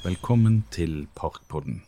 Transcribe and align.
Velkommen 0.00 0.62
til 0.72 1.08
Parkpodden. 1.12 1.82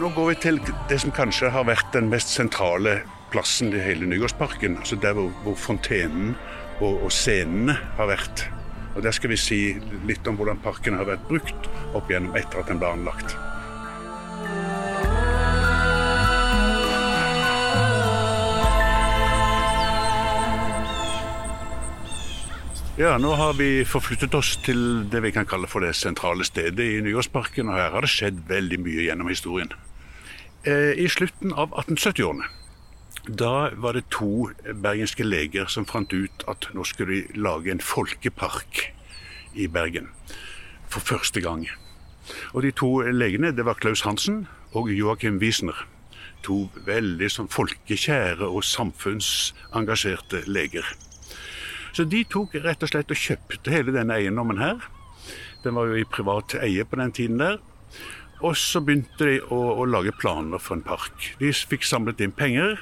Nå 0.00 0.08
går 0.14 0.28
vi 0.28 0.36
til 0.40 0.60
det 0.88 1.00
som 1.02 1.12
kanskje 1.12 1.50
har 1.52 1.66
vært 1.68 1.92
den 1.92 2.08
mest 2.08 2.32
sentrale 2.32 3.02
plassen 3.34 3.68
i 3.76 3.82
hele 3.84 4.08
Nygårdsparken. 4.08 4.78
Altså 4.80 4.96
der 4.96 5.12
hvor, 5.18 5.28
hvor 5.44 5.58
fontenen 5.60 6.32
og, 6.80 7.02
og 7.02 7.12
scenene 7.12 7.76
har 7.98 8.08
vært. 8.08 8.46
Og 8.94 9.02
Der 9.04 9.12
skal 9.12 9.34
vi 9.34 9.36
si 9.36 9.60
litt 10.08 10.24
om 10.24 10.40
hvordan 10.40 10.64
parken 10.64 10.96
har 10.96 11.04
vært 11.12 11.28
brukt 11.28 11.68
opp 11.92 12.08
igjennom 12.08 12.40
etter 12.40 12.64
at 12.64 12.72
den 12.72 12.80
ble 12.80 12.94
anlagt. 12.96 13.36
Ja, 22.96 23.18
nå 23.20 23.34
har 23.36 23.58
vi 23.58 23.82
forflyttet 23.84 24.32
oss 24.32 24.54
til 24.64 24.78
det 25.12 25.20
vi 25.20 25.28
kan 25.36 25.44
kalle 25.44 25.68
for 25.68 25.84
det 25.84 25.90
sentrale 25.98 26.46
stedet 26.48 26.80
i 26.80 27.02
Nyårsparken, 27.04 27.68
Og 27.68 27.76
her 27.76 27.90
har 27.92 28.00
det 28.00 28.08
skjedd 28.08 28.38
veldig 28.48 28.78
mye 28.80 29.02
gjennom 29.04 29.28
historien. 29.28 29.68
Eh, 30.64 30.96
I 30.96 31.04
slutten 31.08 31.52
av 31.52 31.76
1870-årene 31.76 32.48
da 33.28 33.68
var 33.76 33.92
det 33.92 34.06
to 34.08 34.48
bergenske 34.64 35.24
leger 35.28 35.68
som 35.68 35.84
fant 35.84 36.12
ut 36.12 36.44
at 36.48 36.70
nå 36.72 36.84
skulle 36.88 37.12
de 37.12 37.36
lage 37.36 37.70
en 37.70 37.84
folkepark 37.84 38.94
i 39.52 39.66
Bergen. 39.66 40.08
For 40.88 41.00
første 41.00 41.40
gang. 41.40 41.68
Og 42.54 42.62
de 42.62 42.70
to 42.72 43.02
legene 43.12 43.52
det 43.52 43.66
var 43.66 43.76
Klaus 43.76 44.06
Hansen 44.08 44.46
og 44.72 44.88
Joakim 44.88 45.36
Wiesner. 45.36 45.84
To 46.48 46.70
veldig 46.86 47.28
folkekjære 47.50 48.48
og 48.48 48.64
samfunnsengasjerte 48.64 50.46
leger. 50.46 50.96
Så 51.96 52.04
de 52.04 52.26
tok 52.28 52.52
rett 52.60 52.82
og 52.84 52.90
slett 52.90 53.12
og 53.12 53.16
kjøpte 53.16 53.72
hele 53.72 53.94
denne 53.94 54.18
eiendommen 54.18 54.60
her. 54.60 54.82
Den 55.64 55.78
var 55.78 55.88
jo 55.88 55.96
i 55.96 56.04
privat 56.04 56.52
eie 56.60 56.84
på 56.84 56.98
den 57.00 57.14
tiden 57.16 57.40
der. 57.40 57.56
Og 58.44 58.52
så 58.60 58.82
begynte 58.84 59.24
de 59.24 59.38
å, 59.40 59.60
å 59.80 59.86
lage 59.88 60.12
planer 60.20 60.60
for 60.60 60.76
en 60.76 60.84
park. 60.84 61.30
De 61.40 61.48
fikk 61.56 61.86
samlet 61.88 62.20
inn 62.20 62.34
penger, 62.36 62.76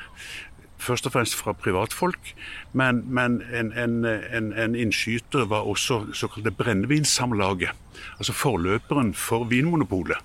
først 0.83 1.07
og 1.07 1.15
fremst 1.15 1.39
fra 1.39 1.55
privatfolk. 1.55 2.33
Men, 2.75 3.05
men 3.07 3.39
en, 3.55 3.71
en, 3.79 4.01
en, 4.03 4.51
en, 4.51 4.75
innskyter 4.75 5.47
var 5.53 5.71
også 5.71 6.09
såkalte 6.11 6.51
Brennevinsamlaget. 6.59 7.71
Altså 8.19 8.35
forløperen 8.35 9.15
for 9.15 9.47
Vinmonopolet. 9.47 10.19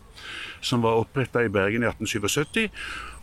Som 0.66 0.82
var 0.84 0.98
oppretta 1.00 1.46
i 1.46 1.54
Bergen 1.54 1.86
i 1.86 1.92
1877 1.94 2.66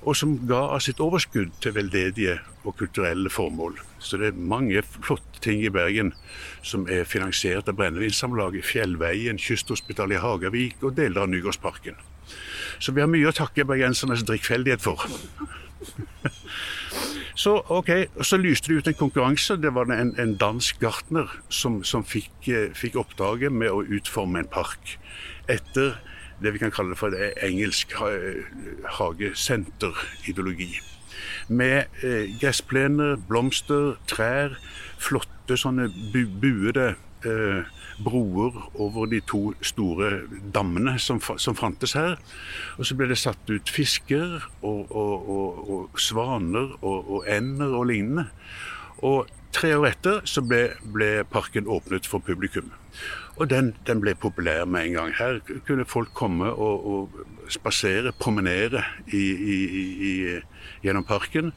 og 0.06 0.14
som 0.14 0.36
ga 0.46 0.60
av 0.76 0.82
sitt 0.84 1.00
overskudd 1.02 1.56
til 1.62 1.74
veldedige 1.74 2.38
og 2.62 2.76
kulturelle 2.78 3.30
formål. 3.32 3.74
Så 3.98 4.20
det 4.20 4.30
er 4.30 4.38
mange 4.38 4.82
flotte 4.86 5.42
ting 5.42 5.64
i 5.66 5.72
Bergen 5.72 6.12
som 6.62 6.86
er 6.86 7.08
finansiert 7.10 7.66
av 7.68 7.74
Brennevinsamlaget, 7.80 8.64
Fjellveien, 8.66 9.40
Kysthospitalet 9.42 10.20
i 10.20 10.22
Hagavik 10.22 10.84
og 10.86 10.94
deler 10.98 11.24
av 11.24 11.32
Nygårdsparken. 11.32 11.98
Så 12.78 12.94
vi 12.94 13.02
har 13.02 13.10
mye 13.10 13.26
å 13.30 13.34
takke 13.34 13.66
bergensernes 13.66 14.24
drikkfeldighet 14.26 14.82
for. 14.84 15.02
Så 17.36 17.58
okay, 17.68 18.06
så 18.24 18.38
lyste 18.40 18.72
det 18.72 18.78
ut 18.78 18.86
en 18.88 18.96
konkurranse. 18.96 19.58
Det 19.60 19.68
var 19.76 19.90
en, 19.92 20.14
en 20.16 20.36
dansk 20.40 20.78
gartner 20.80 21.28
som, 21.52 21.82
som 21.84 22.00
fikk, 22.00 22.32
eh, 22.48 22.70
fikk 22.72 22.96
oppdraget 22.96 23.52
med 23.52 23.68
å 23.68 23.82
utforme 23.84 24.40
en 24.40 24.48
park. 24.48 24.94
Etter 25.52 25.98
det 26.42 26.52
vi 26.54 26.60
kan 26.60 26.74
kalle 26.74 26.96
for 26.98 27.14
engelsk 27.42 27.94
hagesenterideologi. 28.98 30.74
Med 31.48 31.84
eh, 32.02 32.28
gressplener, 32.40 33.16
blomster, 33.28 33.96
trær, 34.10 34.58
flotte 34.98 35.56
sånne 35.58 35.88
bu 36.12 36.24
buede 36.42 36.94
eh, 37.24 37.62
broer 38.04 38.70
over 38.74 39.06
de 39.06 39.20
to 39.24 39.54
store 39.64 40.10
dammene 40.54 40.98
som, 40.98 41.20
som, 41.20 41.56
fantes 41.56 41.96
her. 41.96 42.18
Og 42.76 42.86
så 42.86 42.96
ble 42.98 43.08
det 43.10 43.18
satt 43.20 43.50
ut 43.50 43.72
fisker 43.72 44.44
og, 44.60 44.90
og, 44.90 45.30
og, 45.36 45.70
og 45.70 46.00
svaner 46.00 46.76
og, 46.82 47.22
ender 47.30 47.76
og 47.78 47.88
lignende. 47.92 48.28
Og 49.04 49.30
tre 49.56 49.72
år 49.76 49.88
etter 49.88 50.20
så 50.28 50.42
ble, 50.44 50.74
ble 50.92 51.24
parken 51.32 51.68
åpnet 51.70 52.08
for 52.08 52.20
publikum. 52.24 52.68
Og 53.36 53.50
den, 53.50 53.74
den, 53.88 54.00
ble 54.00 54.14
populær 54.16 54.64
med 54.68 54.86
en 54.86 54.94
gang. 54.96 55.10
Her 55.18 55.40
kunne 55.66 55.84
folk 55.88 56.12
komme 56.16 56.48
og, 56.48 56.86
og 56.88 57.50
spasere, 57.52 58.14
promenere 58.16 58.80
i, 59.12 59.24
i, 59.54 59.56
i, 60.08 60.12
gjennom 60.84 61.04
parken. 61.04 61.52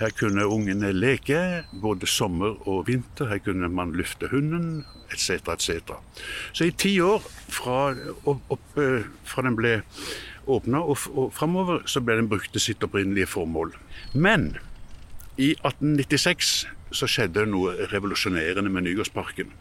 Her 0.00 0.10
kunne 0.18 0.46
ungene 0.50 0.90
leke, 0.94 1.38
både 1.82 2.10
sommer 2.10 2.58
og 2.68 2.88
vinter. 2.90 3.30
Her 3.30 3.42
kunne 3.44 3.70
man 3.70 3.94
lufte 3.98 4.30
hunden, 4.32 4.82
etc., 5.12 5.54
etc. 5.54 5.94
Så 6.52 6.66
i 6.66 6.74
ti 6.74 6.96
år 7.02 7.22
fra, 7.50 7.92
opp, 8.26 8.66
fra 8.74 9.46
den 9.46 9.58
ble 9.58 9.78
åpna 10.50 10.82
og, 10.82 11.06
og 11.14 11.30
framover, 11.36 11.84
så 11.86 12.02
ble 12.02 12.18
den 12.18 12.30
brukt 12.30 12.50
til 12.54 12.66
sitt 12.70 12.82
opprinnelige 12.82 13.30
formål. 13.30 13.76
Men 14.14 14.56
i 15.38 15.52
1896 15.62 16.66
så 16.92 17.08
skjedde 17.10 17.40
det 17.40 17.50
noe 17.52 17.74
revolusjonerende 17.92 18.70
med 18.70 18.86
Nygårdsparken. 18.88 19.52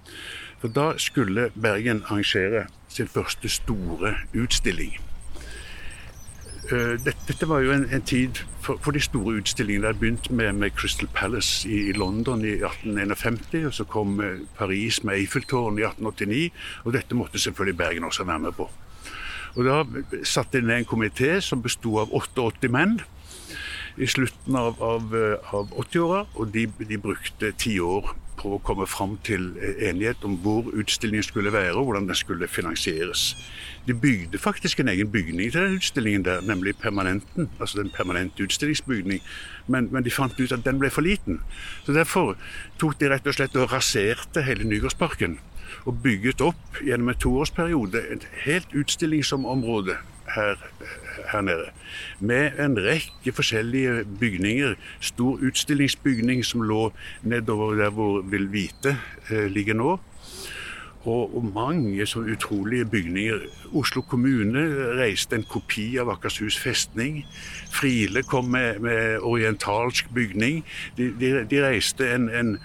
For 0.59 0.72
da 0.75 0.94
skulle 1.00 1.50
Bergen 1.56 2.03
arrangere 2.07 2.66
sin 2.90 3.07
første 3.07 3.50
store 3.50 4.16
utstilling. 4.35 4.97
Eh, 6.72 7.00
dette 7.01 7.47
var 7.50 7.63
jo 7.66 7.72
en, 7.73 7.88
en 7.89 8.01
tid 8.01 8.41
for, 8.62 8.78
for, 8.84 8.91
de 8.91 9.01
store 9.01 9.39
utstillingene. 9.39 9.88
Det 9.88 10.00
begynte 10.00 10.34
med, 10.34 10.53
med 10.53 10.75
Crystal 10.78 11.07
Palace 11.16 11.69
i, 11.69 11.94
London 11.94 12.44
i 12.45 12.59
1851. 12.59 13.66
og 13.66 13.73
Så 13.73 13.84
kom 13.89 14.19
eh, 14.22 14.44
Paris 14.57 15.03
med 15.03 15.16
Eiffeltårnet 15.16 15.79
i 15.79 15.88
1889. 15.88 16.51
Og 16.84 16.94
dette 16.94 17.16
måtte 17.16 17.39
selvfølgelig 17.39 17.78
Bergen 17.78 18.03
også 18.03 18.23
være 18.23 18.39
med 18.39 18.51
på. 18.51 18.69
Og 19.56 19.66
Da 19.66 19.84
satte 20.23 20.62
de 20.62 20.68
ned 20.68 20.78
en 20.78 20.85
komité 20.85 21.39
som 21.41 21.62
besto 21.62 21.97
av 21.97 22.13
88 22.13 22.69
menn 22.69 23.00
i 23.99 24.07
slutten 24.07 24.55
av, 24.55 24.81
av, 24.83 25.15
eh, 25.15 25.53
av 25.55 25.71
80-åra. 25.75 26.25
Og 26.39 26.51
de, 26.53 26.67
de 26.79 26.97
brukte 26.97 27.51
ti 27.59 27.79
år 27.83 28.13
på 28.39 28.53
å 28.55 28.61
komme 28.63 28.87
fram 28.87 29.17
til 29.27 29.51
eh, 29.59 29.81
enighet 29.89 30.23
om 30.27 30.37
hvor 30.43 30.69
utstillingen 30.71 31.25
skulle 31.25 31.51
være, 31.53 31.75
og 31.75 31.89
hvordan 31.89 32.07
den 32.07 32.17
skulle 32.17 32.47
finansieres. 32.47 33.33
De 33.88 33.95
bygde 33.95 34.39
faktisk 34.39 34.79
en 34.79 34.91
egen 34.93 35.11
bygning 35.11 35.51
til 35.51 35.65
den 35.65 35.77
utstillingen 35.79 36.25
der, 36.27 36.41
nemlig 36.47 36.77
permanenten. 36.79 37.49
Altså 37.59 37.81
den 37.81 37.91
permanente 37.95 38.43
utstillingsbygning. 38.43 39.21
Men, 39.67 39.89
men, 39.91 40.05
de 40.05 40.13
fant 40.13 40.39
ut 40.39 40.55
at 40.55 40.65
den 40.65 40.79
ble 40.79 40.91
for 40.93 41.05
liten. 41.05 41.41
Så 41.85 41.95
derfor 41.95 42.38
tok 42.79 42.99
de 42.99 43.11
rett 43.11 43.27
og 43.27 43.35
slett 43.35 43.57
og 43.59 43.71
raserte 43.73 44.45
hele 44.47 44.67
Nygårdsparken. 44.67 45.39
Og 45.88 45.99
bygget 46.03 46.41
opp 46.41 46.79
gjennom 46.83 47.11
en 47.11 47.19
toårsperiode 47.19 48.01
et 48.13 48.25
helt 48.45 48.71
utstillingsområde 48.75 49.99
her, 50.35 50.56
her, 51.31 51.41
nede. 51.41 51.69
Med 52.19 52.59
en 52.59 52.78
rekke 52.78 53.31
forskjellige 53.31 54.06
bygninger. 54.19 54.75
Stor 55.00 55.40
utstillingsbygning 55.41 56.45
som 56.45 56.62
lå 56.62 56.91
nedover 57.23 57.75
der 57.75 57.90
hvor 57.90 58.22
Vilvite 58.22 58.97
eh, 59.31 59.45
ligger 59.45 59.73
nå. 59.73 60.00
Og, 61.03 61.35
og, 61.38 61.45
mange 61.53 62.06
så 62.06 62.19
utrolige 62.19 62.85
bygninger. 62.85 63.39
Oslo 63.73 64.01
kommune 64.01 64.59
reiste 65.00 65.35
en 65.35 65.44
kopi 65.44 65.97
av 65.97 66.09
Akershus 66.09 66.57
festning. 66.59 67.23
Friele 67.72 68.23
kom 68.23 68.51
med, 68.51 68.79
med 68.79 69.19
orientalsk 69.19 70.09
bygning. 70.13 70.66
De, 70.97 71.13
de, 71.19 71.45
de 71.50 71.63
reiste 71.63 72.16
en, 72.16 72.29
en, 72.29 72.57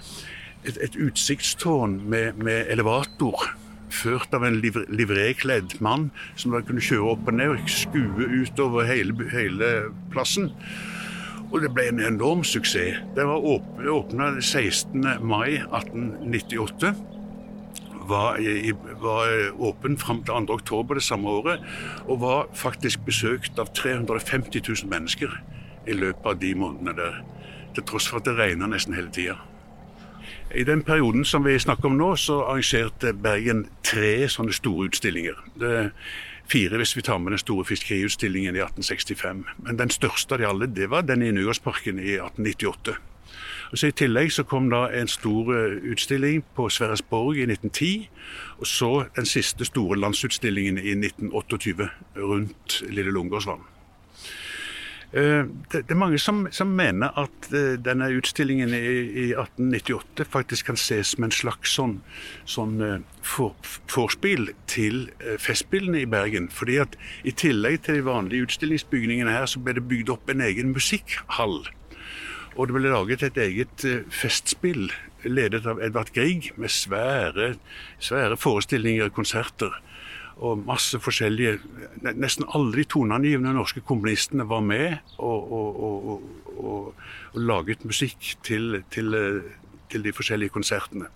et, 0.65 0.79
et 0.83 0.97
utsiktstårn 0.97 2.01
med, 2.11 2.33
med 2.33 2.67
elevator 2.75 3.55
ført 3.95 4.35
av 4.37 4.45
en 4.47 4.59
liv 4.61 4.77
livrekledd 4.91 5.79
mann 5.85 6.11
som 6.35 6.55
da 6.55 6.63
kunne 6.65 6.83
kjøre 6.85 7.15
opp 7.15 7.31
og 7.31 7.39
ned 7.39 7.55
og 7.55 7.71
skue 7.71 8.29
utover 8.43 8.89
hele, 8.91 9.15
hele 9.33 9.71
plassen. 10.13 10.51
Og 11.55 11.61
det 11.63 11.71
ble 11.75 11.87
en 11.91 12.03
enorm 12.03 12.43
suksess. 12.47 13.01
Det 13.15 13.27
var 13.29 13.45
åpna 13.45 14.33
16. 14.41 15.05
mai 15.23 15.61
1898. 15.63 16.95
Var, 18.05 18.41
var 19.01 19.31
åpen 19.65 19.95
fram 19.97 20.21
til 20.27 20.35
2. 20.35 20.59
oktober 20.59 20.99
det 20.99 21.07
samme 21.07 21.31
året, 21.31 21.63
og 22.05 22.21
var 22.21 22.51
faktisk 22.53 23.07
besøkt 23.07 23.57
av 23.63 23.71
350 23.73 24.61
000 24.61 24.91
mennesker 24.91 25.33
i 25.89 25.97
løpet 25.97 26.29
av 26.35 26.37
de 26.43 26.53
månedene 26.59 26.99
der. 26.99 27.23
Til 27.75 27.87
tross 27.89 28.11
for 28.11 28.21
at 28.21 28.29
det 28.29 28.37
regna 28.37 28.69
nesten 28.69 28.99
hele 28.99 29.15
tida. 29.15 29.39
I 30.55 30.65
den 30.65 30.83
perioden 30.83 31.25
som 31.25 31.45
vi 31.45 31.59
snakker 31.59 31.89
om 31.89 31.97
nå, 31.99 32.13
så 32.17 32.37
arrangerte 32.45 33.11
Bergen 33.13 33.65
tre 33.83 34.29
sånne 34.31 34.55
store 34.55 34.87
utstillinger. 34.87 35.41
Det 35.59 35.73
fire 36.47 36.79
hvis 36.79 36.97
vi 36.97 37.03
tar 37.03 37.19
med 37.19 37.33
den 37.33 37.43
store 37.43 37.65
fiskeriutstillingen 37.65 38.55
i 38.55 38.63
1865. 38.63 39.43
Men 39.67 39.79
den 39.79 39.91
største 39.91 40.35
av 40.37 40.39
de 40.39 40.47
alle, 40.47 40.71
det 40.71 40.91
var 40.91 41.03
den 41.03 41.23
i 41.23 41.33
Nygårdsparken 41.35 41.99
i 41.99 42.15
1898. 42.21 42.95
Og 43.73 43.79
så 43.79 43.91
I 43.91 43.97
tillegg 43.99 44.31
så 44.33 44.45
kom 44.47 44.69
da 44.71 44.85
en 44.95 45.11
stor 45.11 45.51
eh, 45.57 45.79
utstilling 45.91 46.45
på 46.55 46.69
Sverresborg 46.71 47.41
i 47.43 47.49
1910. 47.51 48.09
Og 48.61 48.67
så 48.71 48.93
den 49.17 49.27
siste 49.27 49.67
store 49.67 49.99
landsutstillingen 49.99 50.79
i 50.79 50.95
1928 50.95 51.89
rundt 52.17 52.83
Lille 52.91 53.11
Lungårdsvann. 53.11 53.74
Eh, 55.15 55.47
det, 55.71 55.85
er 55.91 55.95
mange 55.95 56.19
som, 56.19 56.49
som 56.51 56.73
mener 56.75 57.15
at 57.21 57.47
uh, 57.55 57.77
denne 57.79 58.09
utstillingen 58.17 58.73
i, 58.75 58.81
i, 58.83 59.27
1898 59.39 60.27
faktisk 60.27 60.67
kan 60.73 60.79
ses 60.81 61.13
som 61.15 61.29
en 61.29 61.35
slags 61.35 61.77
sånn, 61.77 62.01
sånn 62.51 62.83
uh, 62.83 62.97
for, 63.23 63.55
forspill 63.63 64.51
til 64.67 65.07
Festspillene 65.39 66.03
i 66.03 66.11
Bergen. 66.11 66.51
Fordi 66.51 66.81
at 66.83 66.99
i 67.23 67.31
tillegg 67.31 67.85
til 67.87 68.01
de 68.01 68.09
vanlige 68.09 68.49
utstillingsbygningene 68.49 69.37
her, 69.37 69.47
så 69.47 69.63
ble 69.63 69.77
det 69.79 69.87
bygd 69.87 70.11
opp 70.17 70.35
en 70.35 70.43
egen 70.49 70.75
musikkhall. 70.75 71.61
Og 72.59 72.67
det 72.67 72.75
ble 72.75 72.91
laget 72.91 73.23
et 73.23 73.39
eget 73.39 73.87
festspill 74.15 74.89
ledet 75.27 75.65
av 75.67 75.81
Edvard 75.83 76.11
Grieg 76.15 76.51
med 76.59 76.71
svære, 76.71 77.55
svære 78.03 78.39
forestillinger 78.39 79.09
og 79.09 79.17
konserter 79.23 79.79
og 80.37 80.63
masse 80.67 80.99
forskjellige 81.01 81.59
Nesten 82.05 82.47
alle 82.55 82.75
de 82.75 82.85
toneangivende 82.91 83.55
norske 83.55 83.81
komponistene 83.87 84.47
var 84.49 84.61
med 84.61 84.97
og, 85.19 85.53
og, 85.53 85.85
og, 85.85 86.23
og 86.59 87.39
laget 87.39 87.85
musikk 87.85 88.35
til, 88.45 88.83
til, 88.91 89.15
til, 89.91 90.05
de 90.05 90.13
forskjellige 90.13 90.53
konsertene. 90.55 91.07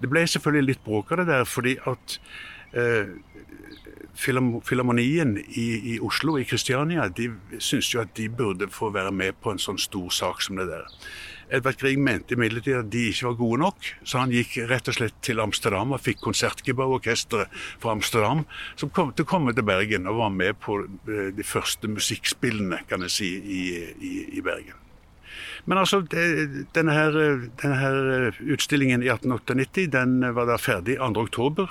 Det 0.00 0.10
ble 0.10 0.24
selvfølgelig 0.26 0.70
litt 0.70 0.84
bråk 0.84 1.12
av 1.12 1.22
det 1.22 1.26
der, 1.28 1.44
fordi 1.48 1.76
at 1.86 2.16
eh, 2.72 3.12
Filharmonien 4.16 5.36
i, 5.38 5.66
i, 5.94 6.00
Oslo, 6.00 6.38
i 6.40 6.46
Kristiania, 6.48 7.08
de 7.08 7.30
syntes 7.58 7.92
jo 7.94 8.02
at 8.02 8.14
de 8.16 8.28
burde 8.32 8.68
få 8.72 8.90
være 8.94 9.12
med 9.12 9.38
på 9.42 9.52
en 9.52 9.62
sånn 9.62 9.80
stor 9.80 10.12
sak 10.14 10.44
som 10.44 10.60
det 10.60 10.68
der. 10.70 10.86
Edvard 11.46 11.78
Grieg 11.78 12.00
mente 12.02 12.34
imidlertid 12.34 12.74
at 12.80 12.88
de 12.90 13.04
ikke 13.12 13.28
var 13.28 13.36
gode 13.38 13.58
nok, 13.62 13.90
så 14.02 14.22
han 14.24 14.32
gikk 14.34 14.56
rett 14.66 14.88
og 14.90 14.96
slett 14.96 15.20
til 15.22 15.42
Amsterdam 15.42 15.94
og 15.94 16.02
fikk 16.02 16.24
Konsertgebouw-orkesteret 16.24 17.52
fra 17.82 17.92
Amsterdam, 17.94 18.42
som 18.74 18.90
kom 18.90 19.12
til 19.14 19.28
å 19.28 19.30
komme 19.30 19.54
til 19.54 19.66
Bergen 19.68 20.10
og 20.10 20.18
var 20.24 20.34
med 20.34 20.58
på 20.64 20.80
eh, 20.82 21.30
de 21.36 21.46
første 21.46 21.90
musikkspillene, 21.92 22.82
kan 22.90 23.06
jeg 23.06 23.14
si, 23.14 23.30
i, 23.38 23.62
i, 23.94 24.12
i 24.40 24.42
Bergen. 24.42 24.82
Men 25.66 25.78
altså, 25.78 26.00
det, 26.00 26.66
denne, 26.74 26.94
her, 26.94 27.16
denne, 27.62 27.78
her, 27.78 28.40
utstillingen 28.54 29.02
i 29.02 29.10
1898 29.10 29.86
den 29.94 30.20
var 30.34 30.50
da 30.50 30.58
ferdig 30.62 30.98
2.10. 31.02 31.66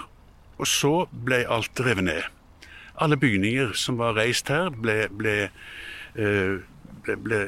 Og 0.56 0.68
så 0.68 0.94
ble 1.12 1.44
alt 1.51 1.80
revet 1.83 2.07
ned. 2.07 2.34
Alle 3.01 3.18
bygninger 3.18 3.74
som 3.75 4.00
var 4.00 4.15
reist 4.15 4.50
her, 4.50 4.69
ble, 4.69 5.06
ble 5.12 5.36
eh, 6.15 6.63
ble, 7.06 7.15
ble 7.21 7.39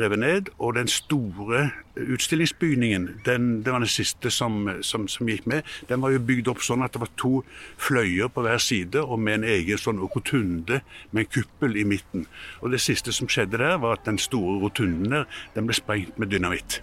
revet 0.00 0.20
ned. 0.20 0.50
Og 0.58 0.74
den 0.78 0.88
store 0.90 1.70
utstillingsbygningen, 1.96 3.08
den, 3.26 3.48
det 3.64 3.72
var 3.72 3.82
den 3.82 3.90
siste 3.90 4.30
som, 4.34 4.68
som, 4.86 5.06
som, 5.10 5.28
gikk 5.28 5.46
med, 5.50 5.66
den 5.88 6.02
var 6.02 6.14
jo 6.14 6.22
bygd 6.30 6.50
opp 6.52 6.62
sånn 6.64 6.84
at 6.86 6.94
det 6.94 7.02
var 7.04 7.12
to 7.20 7.32
fløyer 7.80 8.30
på 8.32 8.44
hver 8.46 8.62
side, 8.62 9.02
og 9.02 9.20
med 9.20 9.40
en 9.40 9.48
egen 9.56 9.80
sånn 9.80 10.00
rotunde 10.02 10.82
med 11.10 11.24
en 11.24 11.32
kuppel 11.38 11.78
i 11.80 11.86
midten. 11.86 12.26
Og 12.60 12.74
det 12.74 12.82
siste 12.84 13.14
som 13.16 13.30
skjedde 13.30 13.60
der, 13.60 13.78
var 13.82 13.98
at 13.98 14.06
den 14.08 14.20
store 14.20 14.60
rotunden 14.62 15.10
der, 15.12 15.42
den 15.56 15.68
ble 15.68 15.76
sprengt 15.76 16.18
med 16.20 16.32
dynamitt. 16.32 16.80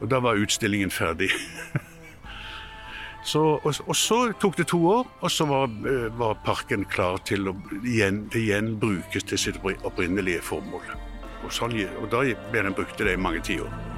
Og 0.00 0.08
da 0.12 0.20
var 0.24 0.40
utstillingen 0.40 0.92
ferdig. 0.92 1.32
Så, 3.24 3.42
og, 3.60 3.74
og, 3.86 3.96
så 3.96 4.32
tok 4.40 4.56
det 4.56 4.66
to 4.72 4.80
år, 4.88 5.06
og 5.20 5.30
så 5.30 5.44
var, 5.44 5.68
eh, 5.86 6.08
var 6.18 6.38
parken 6.44 6.86
klar 6.88 7.20
til 7.28 7.50
å 7.50 7.54
igjen, 7.84 8.24
igjen 8.34 8.74
brukes 8.80 9.28
til 9.28 9.38
sitt 9.38 9.60
opprinnelige 9.60 10.40
formål. 10.42 10.88
Og, 11.44 11.52
sånn, 11.52 11.76
og 12.00 12.08
da 12.12 12.24
ble 12.52 12.64
den 12.64 12.76
brukt 12.76 12.96
til 12.96 13.10
det 13.10 13.18
i 13.18 13.20
mange 13.20 13.44
tiår. 13.44 13.89